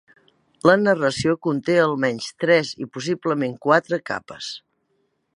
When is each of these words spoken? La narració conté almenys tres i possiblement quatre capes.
La 0.67 0.73
narració 0.83 1.35
conté 1.47 1.75
almenys 1.81 2.29
tres 2.43 2.71
i 2.85 2.89
possiblement 2.97 3.53
quatre 3.67 4.01
capes. 4.13 4.49